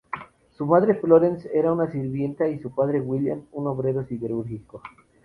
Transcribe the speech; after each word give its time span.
Su 0.57 0.65
madre, 0.65 0.95
Florence, 0.95 1.47
era 1.53 1.71
una 1.71 1.91
sirvienta 1.91 2.49
y 2.49 2.57
su 2.57 2.73
padre, 2.73 2.99
William, 2.99 3.43
un 3.51 3.67
obrero 3.67 4.03
siderúrgico. 4.03 4.81